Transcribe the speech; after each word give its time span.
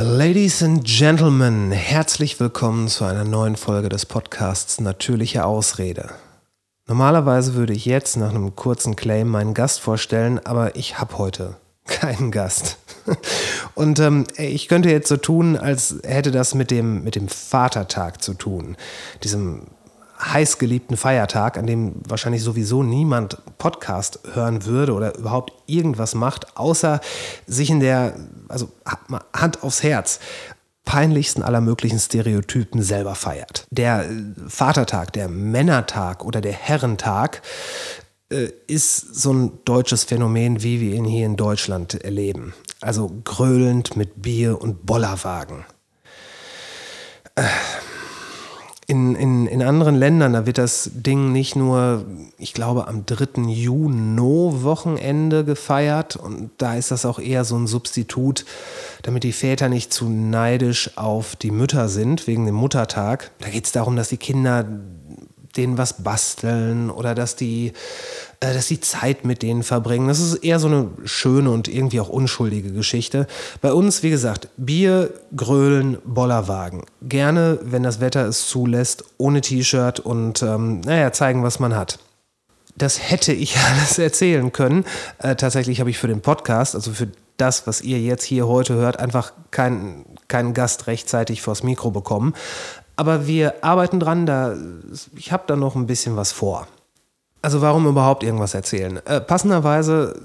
Ladies 0.00 0.62
and 0.62 0.84
Gentlemen, 0.84 1.72
herzlich 1.72 2.38
willkommen 2.38 2.86
zu 2.86 3.04
einer 3.04 3.24
neuen 3.24 3.56
Folge 3.56 3.88
des 3.88 4.06
Podcasts 4.06 4.80
Natürliche 4.80 5.44
Ausrede. 5.44 6.10
Normalerweise 6.86 7.54
würde 7.54 7.72
ich 7.72 7.84
jetzt 7.84 8.16
nach 8.16 8.28
einem 8.30 8.54
kurzen 8.54 8.94
Claim 8.94 9.26
meinen 9.26 9.54
Gast 9.54 9.80
vorstellen, 9.80 10.38
aber 10.46 10.76
ich 10.76 11.00
habe 11.00 11.18
heute 11.18 11.56
keinen 11.84 12.30
Gast. 12.30 12.78
Und 13.74 13.98
ähm, 13.98 14.24
ich 14.36 14.68
könnte 14.68 14.88
jetzt 14.88 15.08
so 15.08 15.16
tun, 15.16 15.56
als 15.56 15.96
hätte 16.04 16.30
das 16.30 16.54
mit 16.54 16.70
dem, 16.70 17.02
mit 17.02 17.16
dem 17.16 17.26
Vatertag 17.26 18.22
zu 18.22 18.34
tun. 18.34 18.76
Diesem 19.24 19.62
heißgeliebten 20.20 20.96
Feiertag, 20.96 21.56
an 21.58 21.66
dem 21.66 21.94
wahrscheinlich 22.06 22.42
sowieso 22.42 22.82
niemand 22.82 23.38
Podcast 23.58 24.20
hören 24.32 24.64
würde 24.64 24.94
oder 24.94 25.16
überhaupt 25.16 25.52
irgendwas 25.66 26.14
macht, 26.14 26.56
außer 26.56 27.00
sich 27.46 27.70
in 27.70 27.80
der, 27.80 28.14
also 28.48 28.70
Hand 29.32 29.62
aufs 29.62 29.82
Herz, 29.82 30.20
peinlichsten 30.84 31.42
aller 31.42 31.60
möglichen 31.60 31.98
Stereotypen 31.98 32.82
selber 32.82 33.14
feiert. 33.14 33.66
Der 33.70 34.08
äh, 34.08 34.22
Vatertag, 34.48 35.12
der 35.12 35.28
Männertag 35.28 36.24
oder 36.24 36.40
der 36.40 36.54
Herrentag 36.54 37.42
äh, 38.30 38.48
ist 38.66 39.14
so 39.14 39.32
ein 39.34 39.58
deutsches 39.66 40.04
Phänomen, 40.04 40.62
wie 40.62 40.80
wir 40.80 40.94
ihn 40.94 41.04
hier 41.04 41.26
in 41.26 41.36
Deutschland 41.36 42.02
erleben. 42.02 42.54
Also 42.80 43.10
gröhlend 43.24 43.96
mit 43.96 44.22
Bier 44.22 44.62
und 44.62 44.86
Bollerwagen. 44.86 45.66
Äh, 47.34 47.42
in, 48.86 49.14
in, 49.14 49.37
in 49.60 49.66
anderen 49.66 49.96
Ländern, 49.96 50.34
da 50.34 50.46
wird 50.46 50.56
das 50.58 50.88
Ding 50.94 51.32
nicht 51.32 51.56
nur, 51.56 52.04
ich 52.38 52.54
glaube, 52.54 52.86
am 52.86 53.04
3. 53.06 53.42
Juni-Wochenende 53.48 55.44
gefeiert 55.44 56.14
und 56.14 56.50
da 56.58 56.76
ist 56.76 56.92
das 56.92 57.04
auch 57.04 57.18
eher 57.18 57.44
so 57.44 57.56
ein 57.56 57.66
Substitut, 57.66 58.44
damit 59.02 59.24
die 59.24 59.32
Väter 59.32 59.68
nicht 59.68 59.92
zu 59.92 60.08
neidisch 60.08 60.96
auf 60.96 61.34
die 61.34 61.50
Mütter 61.50 61.88
sind, 61.88 62.28
wegen 62.28 62.46
dem 62.46 62.54
Muttertag. 62.54 63.32
Da 63.40 63.48
geht 63.48 63.64
es 63.64 63.72
darum, 63.72 63.96
dass 63.96 64.10
die 64.10 64.16
Kinder 64.16 64.64
denen 65.58 65.76
was 65.76 66.02
basteln 66.02 66.90
oder 66.90 67.14
dass 67.14 67.36
die, 67.36 67.72
äh, 68.40 68.54
dass 68.54 68.68
die 68.68 68.80
Zeit 68.80 69.24
mit 69.24 69.42
denen 69.42 69.62
verbringen. 69.62 70.08
Das 70.08 70.20
ist 70.20 70.36
eher 70.36 70.58
so 70.58 70.68
eine 70.68 70.88
schöne 71.04 71.50
und 71.50 71.68
irgendwie 71.68 72.00
auch 72.00 72.08
unschuldige 72.08 72.72
Geschichte. 72.72 73.26
Bei 73.60 73.72
uns, 73.72 74.02
wie 74.02 74.10
gesagt, 74.10 74.48
Bier, 74.56 75.12
Grölen, 75.36 75.98
Bollerwagen. 76.04 76.84
Gerne, 77.02 77.58
wenn 77.62 77.82
das 77.82 78.00
Wetter 78.00 78.26
es 78.26 78.46
zulässt, 78.48 79.04
ohne 79.18 79.40
T-Shirt 79.40 80.00
und 80.00 80.42
ähm, 80.42 80.80
naja, 80.80 81.12
zeigen, 81.12 81.42
was 81.42 81.58
man 81.58 81.76
hat 81.76 81.98
das 82.76 83.10
hätte 83.10 83.32
ich 83.32 83.56
alles 83.70 83.98
erzählen 83.98 84.52
können. 84.52 84.84
Äh, 85.18 85.34
tatsächlich 85.34 85.80
habe 85.80 85.90
ich 85.90 85.98
für 85.98 86.06
den 86.06 86.20
Podcast, 86.20 86.76
also 86.76 86.92
für 86.92 87.08
das, 87.36 87.66
was 87.66 87.80
ihr 87.80 88.00
jetzt 88.00 88.24
hier 88.24 88.46
heute 88.46 88.74
hört, 88.74 88.98
einfach 88.98 89.32
keinen 89.50 90.04
keinen 90.28 90.54
Gast 90.54 90.86
rechtzeitig 90.86 91.40
vors 91.40 91.62
Mikro 91.62 91.90
bekommen. 91.90 92.34
Aber 92.98 93.28
wir 93.28 93.62
arbeiten 93.62 94.00
dran, 94.00 94.26
da, 94.26 94.56
ich 95.14 95.30
habe 95.30 95.44
da 95.46 95.54
noch 95.54 95.76
ein 95.76 95.86
bisschen 95.86 96.16
was 96.16 96.32
vor. 96.32 96.66
Also 97.42 97.62
warum 97.62 97.86
überhaupt 97.86 98.24
irgendwas 98.24 98.54
erzählen? 98.54 98.96
Äh, 99.06 99.20
passenderweise 99.20 100.20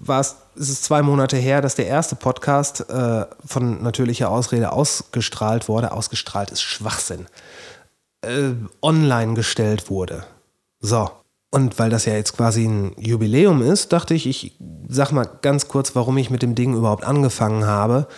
war 0.00 0.20
es, 0.20 0.36
ist 0.54 0.68
es 0.68 0.82
zwei 0.82 1.00
Monate 1.00 1.38
her, 1.38 1.62
dass 1.62 1.76
der 1.76 1.86
erste 1.86 2.16
Podcast 2.16 2.90
äh, 2.90 3.24
von 3.46 3.82
Natürlicher 3.82 4.28
Ausrede 4.28 4.70
ausgestrahlt 4.70 5.66
wurde. 5.66 5.92
Ausgestrahlt 5.92 6.50
ist 6.50 6.60
Schwachsinn. 6.60 7.24
Äh, 8.20 8.50
online 8.82 9.32
gestellt 9.32 9.88
wurde. 9.88 10.24
So. 10.78 11.10
Und 11.50 11.78
weil 11.78 11.88
das 11.88 12.04
ja 12.04 12.12
jetzt 12.12 12.36
quasi 12.36 12.66
ein 12.66 12.92
Jubiläum 12.98 13.62
ist, 13.62 13.94
dachte 13.94 14.12
ich, 14.12 14.26
ich 14.26 14.58
sag 14.88 15.12
mal 15.12 15.26
ganz 15.40 15.68
kurz, 15.68 15.96
warum 15.96 16.18
ich 16.18 16.28
mit 16.28 16.42
dem 16.42 16.54
Ding 16.54 16.74
überhaupt 16.74 17.02
angefangen 17.02 17.64
habe. 17.64 18.08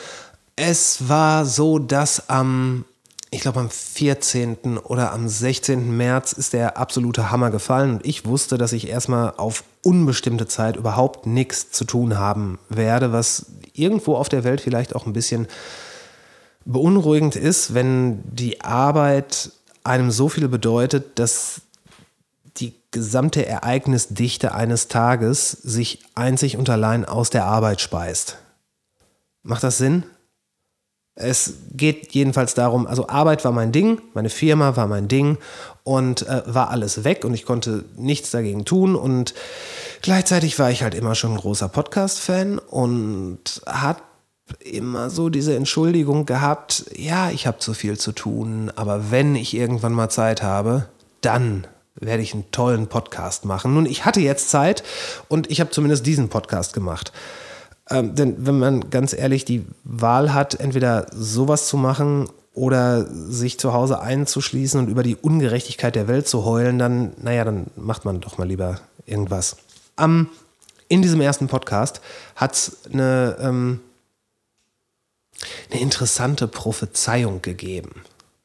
Es 0.57 1.09
war 1.09 1.47
so, 1.47 1.79
dass 1.79 2.29
am 2.29 2.85
ich 3.33 3.41
glaube 3.41 3.61
am 3.61 3.71
14. 3.71 4.77
oder 4.77 5.13
am 5.13 5.27
16. 5.27 5.97
März 5.97 6.33
ist 6.35 6.53
der 6.53 6.77
absolute 6.77 7.31
Hammer 7.31 7.51
gefallen 7.51 7.95
und 7.95 8.07
ich 8.07 8.27
wusste, 8.27 8.59
dass 8.59 8.75
ich 8.75 8.89
erstmal 8.89 9.33
auf 9.39 9.65
unbestimmte 9.83 10.47
Zeit 10.47 10.77
überhaupt 10.77 11.27
nichts 11.27 11.71
zu 11.71 11.87
tun 11.87 12.19
haben 12.19 12.59
werde, 12.69 13.11
was 13.11 13.47
irgendwo 13.73 14.17
auf 14.17 14.29
der 14.29 14.45
Welt 14.45 14.61
vielleicht 14.61 14.95
auch 14.95 15.07
ein 15.07 15.15
bisschen 15.15 15.49
beunruhigend 16.67 17.35
ist, 17.35 17.73
wenn 17.73 18.23
die 18.25 18.61
Arbeit 18.61 19.51
einem 19.83 20.11
so 20.11 20.29
viel 20.29 20.47
bedeutet, 20.49 21.19
dass 21.19 21.63
die 22.59 22.75
gesamte 22.91 23.47
Ereignisdichte 23.47 24.55
eines 24.55 24.89
Tages 24.89 25.51
sich 25.53 26.05
einzig 26.15 26.59
und 26.59 26.69
allein 26.69 27.07
aus 27.07 27.31
der 27.31 27.47
Arbeit 27.47 27.81
speist. 27.81 28.37
Macht 29.43 29.63
das 29.63 29.79
Sinn? 29.79 30.05
Es 31.15 31.55
geht 31.73 32.13
jedenfalls 32.13 32.55
darum, 32.55 32.87
also 32.87 33.09
Arbeit 33.09 33.45
war 33.45 33.53
mein 33.53 33.71
Ding, 33.71 34.01
meine 34.15 34.31
Firma 34.31 34.77
war 34.77 34.87
mein 34.87 35.09
Ding 35.09 35.37
und 35.85 36.27
äh, 36.27 36.43
war 36.47 36.71
alles 36.71 37.05
weg 37.05 37.25
und 37.25 37.35
ich 37.35 37.45
konnte 37.45 37.85
nichts 37.97 38.31
dagegen 38.31 38.65
tun 38.65 38.97
und 38.97 39.35
gleichzeitig 40.01 40.59
war 40.59 40.71
ich 40.71 40.83
halt 40.83 40.95
immer 40.95 41.15
schon 41.15 41.33
ein 41.33 41.39
großer 41.39 41.69
Podcast-Fan 41.69 42.59
und 42.59 43.61
hat 43.67 44.03
immer 44.61 45.11
so 45.11 45.29
diese 45.29 45.55
Entschuldigung 45.55 46.25
gehabt, 46.25 46.87
ja, 46.97 47.31
ich 47.31 47.47
habe 47.47 47.59
zu 47.59 47.75
viel 47.75 47.99
zu 47.99 48.13
tun, 48.13 48.73
aber 48.75 49.11
wenn 49.11 49.35
ich 49.37 49.55
irgendwann 49.55 49.93
mal 49.93 50.09
Zeit 50.09 50.43
habe, 50.43 50.89
dann 51.21 51.67
werde 51.95 52.23
ich 52.23 52.33
einen 52.33 52.51
tollen 52.51 52.87
Podcast 52.87 53.45
machen. 53.45 53.75
Nun, 53.75 53.87
ich 53.87 54.05
hatte 54.05 54.21
jetzt 54.21 54.51
Zeit 54.51 54.83
und 55.29 55.51
ich 55.51 55.61
habe 55.61 55.71
zumindest 55.71 56.07
diesen 56.07 56.29
Podcast 56.29 56.73
gemacht. 56.73 57.13
Ähm, 57.93 58.15
denn 58.15 58.47
wenn 58.47 58.59
man 58.59 58.91
ganz 58.91 59.13
ehrlich 59.13 59.45
die 59.45 59.67
Wahl 59.85 60.33
hat, 60.33 60.59
entweder 60.59 61.07
sowas 61.13 61.67
zu 61.67 61.77
machen 61.77 62.29
oder 62.55 63.07
sich 63.07 63.59
zu 63.59 63.75
Hause 63.75 64.01
einzuschließen 64.01 64.81
und 64.81 64.89
über 64.89 65.03
die 65.03 65.17
Ungerechtigkeit 65.17 65.95
der 65.95 66.09
Welt 66.09 66.27
zu 66.27 66.45
heulen, 66.45 66.79
dann, 66.79 67.13
naja, 67.21 67.45
dann 67.45 67.67
macht 67.77 68.05
man 68.05 68.21
doch 68.21 68.39
mal 68.39 68.49
lieber 68.49 68.81
irgendwas. 69.05 69.57
Um, 70.01 70.29
in 70.89 71.03
diesem 71.03 71.21
ersten 71.21 71.49
Podcast 71.49 72.01
hat 72.35 72.55
es 72.55 72.79
eine, 72.91 73.37
ähm, 73.41 73.81
eine 75.71 75.81
interessante 75.81 76.49
Prophezeiung 76.49 77.43
gegeben. 77.43 78.03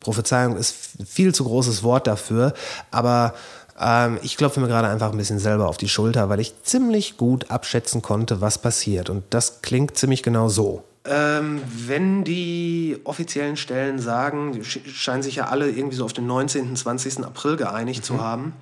Prophezeiung 0.07 0.55
ist 0.55 1.01
ein 1.01 1.05
viel 1.05 1.35
zu 1.35 1.43
großes 1.43 1.83
Wort 1.83 2.07
dafür, 2.07 2.53
aber 2.91 3.33
ähm, 3.77 4.19
ich 4.21 4.37
klopfe 4.37 4.61
mir 4.61 4.69
gerade 4.69 4.87
einfach 4.87 5.11
ein 5.11 5.17
bisschen 5.17 5.37
selber 5.37 5.67
auf 5.67 5.75
die 5.75 5.89
Schulter, 5.89 6.29
weil 6.29 6.39
ich 6.39 6.63
ziemlich 6.63 7.17
gut 7.17 7.51
abschätzen 7.51 8.01
konnte, 8.01 8.39
was 8.39 8.57
passiert. 8.57 9.09
Und 9.09 9.25
das 9.31 9.61
klingt 9.61 9.97
ziemlich 9.97 10.23
genau 10.23 10.47
so. 10.47 10.85
Ähm, 11.03 11.61
wenn 11.87 12.23
die 12.23 13.01
offiziellen 13.03 13.57
Stellen 13.57 13.99
sagen, 13.99 14.53
die 14.53 14.63
scheinen 14.63 15.23
sich 15.23 15.35
ja 15.35 15.47
alle 15.47 15.69
irgendwie 15.69 15.97
so 15.97 16.05
auf 16.05 16.13
den 16.13 16.25
19., 16.25 16.73
20. 16.77 17.25
April 17.25 17.57
geeinigt 17.57 17.99
mhm. 17.99 18.05
zu 18.05 18.21
haben, 18.21 18.53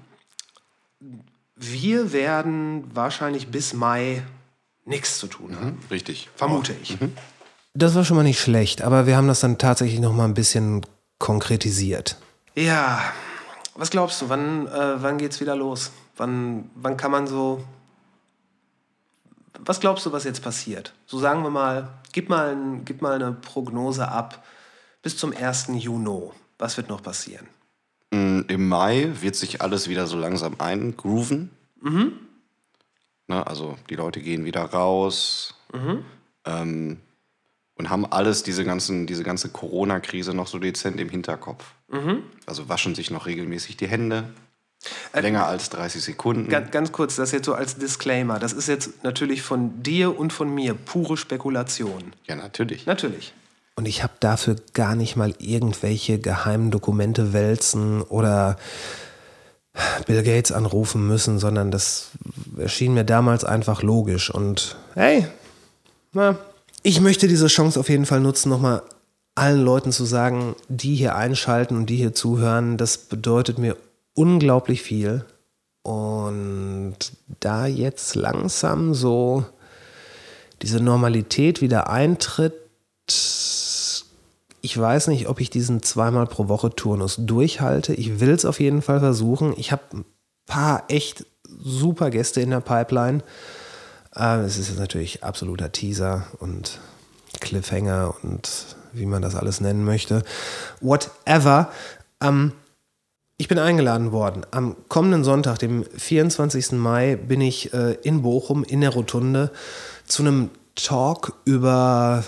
wir 1.55 2.11
werden 2.11 2.85
wahrscheinlich 2.95 3.49
bis 3.49 3.73
Mai 3.73 4.23
nichts 4.83 5.19
zu 5.19 5.27
tun 5.27 5.55
haben. 5.55 5.67
Mhm, 5.67 5.77
richtig. 5.91 6.27
Vermute 6.35 6.73
oh. 6.73 6.81
ich. 6.81 6.99
Mhm. 6.99 7.13
Das 7.77 7.93
war 7.93 8.05
schon 8.05 8.15
mal 8.15 8.23
nicht 8.23 8.39
schlecht, 8.39 8.81
aber 8.81 9.05
wir 9.05 9.17
haben 9.17 9.27
das 9.27 9.41
dann 9.41 9.57
tatsächlich 9.57 9.99
noch 9.99 10.13
mal 10.13 10.23
ein 10.23 10.33
bisschen 10.33 10.85
konkretisiert. 11.25 12.17
Ja, 12.53 13.01
was 13.73 13.89
glaubst 13.89 14.21
du, 14.21 14.29
wann, 14.29 14.67
äh, 14.67 15.01
wann 15.01 15.17
geht's 15.17 15.41
wieder 15.41 15.55
los? 15.55 15.91
Wann, 16.17 16.69
wann 16.75 16.97
kann 16.97 17.09
man 17.09 17.25
so. 17.25 17.63
Was 19.57 19.79
glaubst 19.79 20.05
du, 20.05 20.11
was 20.11 20.23
jetzt 20.23 20.43
passiert? 20.43 20.93
So 21.07 21.17
sagen 21.17 21.41
wir 21.41 21.49
mal, 21.49 21.89
gib 22.11 22.29
mal, 22.29 22.51
ein, 22.51 22.85
gib 22.85 23.01
mal 23.01 23.13
eine 23.13 23.31
Prognose 23.31 24.07
ab 24.07 24.45
bis 25.01 25.17
zum 25.17 25.35
1. 25.35 25.69
Juni. 25.73 26.29
Was 26.59 26.77
wird 26.77 26.89
noch 26.89 27.01
passieren? 27.01 27.47
Mm, 28.11 28.41
Im 28.47 28.69
Mai 28.69 29.11
wird 29.19 29.35
sich 29.35 29.63
alles 29.63 29.89
wieder 29.89 30.05
so 30.05 30.19
langsam 30.19 30.59
eingrooven. 30.59 31.49
Mhm. 31.81 32.19
Ne, 33.25 33.47
also 33.47 33.79
die 33.89 33.95
Leute 33.95 34.21
gehen 34.21 34.45
wieder 34.45 34.65
raus. 34.65 35.55
Mhm. 35.73 36.05
Ähm, 36.45 37.01
und 37.75 37.89
haben 37.89 38.05
alles, 38.05 38.43
diese, 38.43 38.63
ganzen, 38.63 39.05
diese 39.05 39.23
ganze 39.23 39.49
Corona-Krise 39.49 40.33
noch 40.33 40.47
so 40.47 40.59
dezent 40.59 40.99
im 40.99 41.09
Hinterkopf. 41.09 41.63
Mhm. 41.89 42.23
Also 42.45 42.69
waschen 42.69 42.95
sich 42.95 43.11
noch 43.11 43.25
regelmäßig 43.25 43.77
die 43.77 43.87
Hände. 43.87 44.29
Äh, 45.13 45.21
Länger 45.21 45.47
als 45.47 45.69
30 45.69 46.03
Sekunden. 46.03 46.49
Ganz, 46.49 46.71
ganz, 46.71 46.91
kurz, 46.91 47.15
das 47.15 47.31
jetzt 47.31 47.45
so 47.45 47.53
als 47.53 47.77
Disclaimer. 47.77 48.39
Das 48.39 48.53
ist 48.53 48.67
jetzt 48.67 49.03
natürlich 49.03 49.41
von 49.41 49.81
dir 49.81 50.17
und 50.17 50.31
von 50.31 50.53
mir 50.53 50.73
pure 50.73 51.17
Spekulation. 51.17 52.13
Ja, 52.27 52.35
natürlich. 52.35 52.85
Natürlich. 52.85 53.33
Und 53.75 53.87
ich 53.87 54.03
habe 54.03 54.13
dafür 54.19 54.55
gar 54.73 54.95
nicht 54.95 55.15
mal 55.15 55.33
irgendwelche 55.39 56.19
geheimen 56.19 56.71
Dokumente 56.71 57.33
wälzen 57.33 58.01
oder 58.01 58.57
Bill 60.05 60.23
Gates 60.23 60.53
anrufen 60.53 61.05
müssen, 61.07 61.39
sondern 61.39 61.71
das 61.71 62.11
erschien 62.57 62.93
mir 62.93 63.03
damals 63.03 63.43
einfach 63.43 63.81
logisch. 63.81 64.29
Und 64.29 64.77
hey, 64.93 65.27
na, 66.13 66.37
ich 66.85 67.01
möchte 67.01 67.27
diese 67.27 67.47
Chance 67.47 67.79
auf 67.79 67.89
jeden 67.89 68.05
Fall 68.05 68.19
nutzen, 68.19 68.49
nochmal 68.49 68.83
allen 69.33 69.63
Leuten 69.63 69.91
zu 69.91 70.05
sagen, 70.05 70.55
die 70.69 70.93
hier 70.95 71.15
einschalten 71.15 71.75
und 71.75 71.87
die 71.87 71.95
hier 71.95 72.13
zuhören, 72.13 72.77
das 72.77 72.99
bedeutet 72.99 73.57
mir 73.57 73.75
unglaublich 74.13 74.83
viel. 74.83 75.25
Und 75.81 76.95
da 77.39 77.65
jetzt 77.65 78.13
langsam 78.13 78.93
so 78.93 79.45
diese 80.61 80.79
Normalität 80.79 81.59
wieder 81.59 81.89
eintritt, 81.89 82.53
Ich 84.61 84.77
weiß 84.77 85.07
nicht, 85.07 85.27
ob 85.27 85.41
ich 85.41 85.49
diesen 85.49 85.81
zweimal 85.81 86.27
pro 86.27 86.47
Woche 86.47 86.69
Turnus 86.69 87.17
durchhalte. 87.17 87.95
Ich 87.95 88.19
will 88.19 88.31
es 88.31 88.45
auf 88.45 88.59
jeden 88.59 88.83
Fall 88.83 88.99
versuchen. 88.99 89.53
Ich 89.57 89.71
habe 89.71 89.83
ein 89.91 90.05
paar 90.45 90.83
echt 90.87 91.25
super 91.63 92.11
Gäste 92.11 92.41
in 92.41 92.51
der 92.51 92.61
Pipeline. 92.61 93.23
Äh, 94.17 94.39
es 94.41 94.57
ist 94.57 94.77
natürlich 94.77 95.23
absoluter 95.23 95.71
Teaser 95.71 96.27
und 96.39 96.79
Cliffhanger 97.39 98.15
und 98.23 98.75
wie 98.93 99.05
man 99.05 99.21
das 99.21 99.35
alles 99.35 99.61
nennen 99.61 99.83
möchte. 99.83 100.23
Whatever. 100.81 101.69
Ähm, 102.21 102.53
ich 103.37 103.49
bin 103.49 103.59
eingeladen 103.59 104.13
worden. 104.13 104.45
Am 104.51 104.77
kommenden 104.87 105.25
Sonntag, 105.25 105.59
dem 105.59 105.83
24. 105.83 106.73
Mai, 106.73 107.17
bin 107.17 107.41
ich 107.41 107.73
äh, 107.73 107.93
in 108.03 108.21
Bochum 108.21 108.63
in 108.63 108.81
der 108.81 108.91
Rotunde 108.91 109.51
zu 110.05 110.23
einem 110.23 110.49
Talk 110.75 111.33
über 111.43 112.23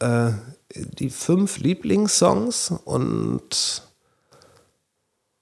äh, 0.00 0.32
die 0.74 1.10
fünf 1.10 1.58
Lieblingssongs 1.58 2.72
und 2.84 3.82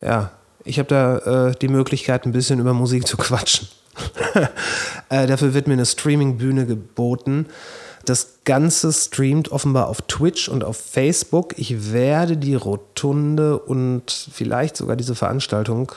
ja, 0.00 0.30
ich 0.64 0.78
habe 0.78 0.88
da 0.88 1.48
äh, 1.48 1.54
die 1.60 1.68
Möglichkeit, 1.68 2.24
ein 2.24 2.32
bisschen 2.32 2.60
über 2.60 2.72
Musik 2.72 3.06
zu 3.06 3.16
quatschen. 3.16 3.68
äh, 5.08 5.26
dafür 5.26 5.54
wird 5.54 5.66
mir 5.66 5.74
eine 5.74 5.86
Streaming-Bühne 5.86 6.66
geboten. 6.66 7.46
Das 8.04 8.38
Ganze 8.44 8.92
streamt 8.92 9.52
offenbar 9.52 9.88
auf 9.88 10.02
Twitch 10.02 10.48
und 10.48 10.64
auf 10.64 10.78
Facebook. 10.78 11.58
Ich 11.58 11.92
werde 11.92 12.36
die 12.36 12.54
Rotunde 12.54 13.58
und 13.58 14.28
vielleicht 14.32 14.76
sogar 14.76 14.96
diese 14.96 15.14
Veranstaltung, 15.14 15.92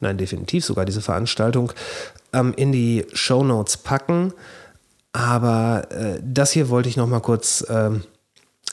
nein, 0.00 0.16
definitiv 0.16 0.64
sogar 0.64 0.84
diese 0.84 1.02
Veranstaltung, 1.02 1.72
ähm, 2.32 2.54
in 2.56 2.72
die 2.72 3.06
Show 3.12 3.44
Notes 3.44 3.76
packen. 3.76 4.32
Aber 5.12 5.86
äh, 5.90 6.18
das 6.22 6.50
hier 6.50 6.70
wollte 6.70 6.88
ich 6.88 6.96
noch 6.96 7.06
mal 7.06 7.20
kurz 7.20 7.64
ähm, 7.68 8.02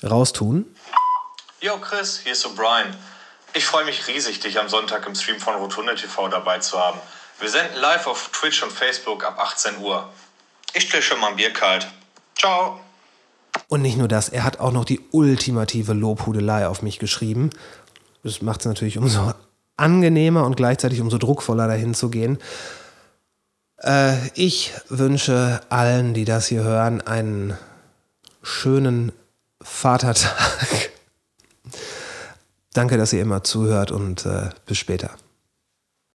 raustun. 0.04 0.66
Yo 1.60 1.78
Chris, 1.78 2.20
hier 2.24 2.32
ist 2.32 2.46
O'Brien. 2.46 2.96
Ich 3.54 3.66
freue 3.66 3.86
mich 3.86 4.08
riesig, 4.08 4.40
dich 4.40 4.60
am 4.60 4.70
Sonntag 4.70 5.06
im 5.06 5.14
Stream 5.14 5.40
von 5.40 5.56
Rotunde 5.56 5.94
TV 5.96 6.30
dabei 6.30 6.60
zu 6.60 6.80
haben. 6.80 7.00
Wir 7.42 7.50
senden 7.50 7.76
live 7.82 8.06
auf 8.06 8.30
Twitch 8.30 8.62
und 8.62 8.72
Facebook 8.72 9.26
ab 9.26 9.40
18 9.40 9.80
Uhr. 9.80 10.08
Ich 10.76 10.84
stelle 10.84 11.02
schon 11.02 11.20
mal 11.20 11.30
ein 11.30 11.38
Bier 11.38 11.52
kalt. 11.52 11.88
Ciao. 12.38 12.80
Und 13.68 13.82
nicht 13.82 13.98
nur 13.98 14.08
das, 14.08 14.30
er 14.30 14.44
hat 14.44 14.60
auch 14.60 14.72
noch 14.72 14.86
die 14.86 15.02
ultimative 15.10 15.94
Lobhudelei 15.94 16.68
auf 16.68 16.84
mich 16.84 17.00
geschrieben. 17.00 17.50
Das 18.24 18.44
macht 18.44 18.60
es 18.60 18.68
natürlich 18.68 19.00
umso 19.00 19.34
angenehmer 19.76 20.46
und 20.46 20.56
gleichzeitig 20.56 21.02
umso 21.02 21.18
druckvoller 21.18 21.68
dahin 21.68 21.96
zu 21.96 22.12
gehen. 22.12 22.38
Äh, 23.78 24.28
ich 24.36 24.72
wünsche 24.90 25.62
allen, 25.70 26.14
die 26.14 26.26
das 26.26 26.46
hier 26.46 26.62
hören, 26.62 27.02
einen 27.02 27.58
schönen 28.44 29.14
Vatertag. 29.64 30.92
Danke, 32.74 32.98
dass 32.98 33.14
ihr 33.14 33.22
immer 33.24 33.44
zuhört 33.44 33.90
und 33.90 34.28
äh, 34.28 34.50
bis 34.68 34.78
später. 34.78 35.16